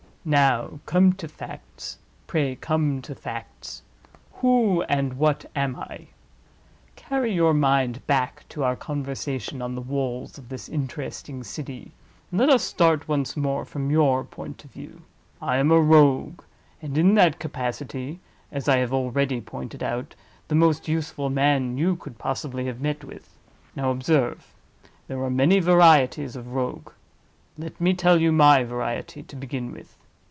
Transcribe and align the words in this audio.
Now 0.23 0.79
come 0.85 1.13
to 1.13 1.27
facts; 1.27 1.97
pray 2.27 2.55
come 2.55 3.01
to 3.01 3.15
facts. 3.15 3.81
Who, 4.33 4.83
and 4.83 5.13
what 5.13 5.49
am 5.55 5.75
I? 5.75 6.09
Carry 6.95 7.33
your 7.33 7.55
mind 7.55 8.05
back 8.05 8.47
to 8.49 8.63
our 8.63 8.75
conversation 8.75 9.63
on 9.63 9.73
the 9.73 9.81
Walls 9.81 10.37
of 10.37 10.47
this 10.49 10.69
interesting 10.69 11.43
City, 11.43 11.89
and 12.29 12.39
let 12.39 12.49
us 12.51 12.61
start 12.61 13.07
once 13.07 13.35
more 13.35 13.65
from 13.65 13.89
your 13.89 14.23
point 14.23 14.63
of 14.63 14.69
view. 14.69 15.01
I 15.41 15.57
am 15.57 15.71
a 15.71 15.81
Rogue; 15.81 16.41
and, 16.83 16.99
in 16.99 17.15
that 17.15 17.39
capacity 17.39 18.19
(as 18.51 18.69
I 18.69 18.77
have 18.77 18.93
already 18.93 19.41
pointed 19.41 19.81
out), 19.81 20.13
the 20.49 20.53
most 20.53 20.87
useful 20.87 21.31
man 21.31 21.79
you 21.79 21.95
possibly 21.95 22.65
could 22.65 22.67
have 22.67 22.81
met 22.81 23.03
with. 23.03 23.39
Now 23.75 23.89
observe! 23.89 24.53
There 25.07 25.23
are 25.23 25.31
many 25.31 25.59
varieties 25.59 26.35
of 26.35 26.53
Rogue; 26.53 26.91
let 27.57 27.81
me 27.81 27.95
tell 27.95 28.21
you 28.21 28.31
my 28.31 28.63
variety, 28.63 29.23
to 29.23 29.35
begin 29.35 29.71
with. 29.71 29.97